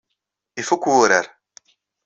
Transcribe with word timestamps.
Ifuk 0.61 0.83
wurar. 0.87 1.25